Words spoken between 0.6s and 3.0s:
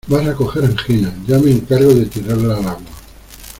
anginas, ya me encargo de tirarla al agua.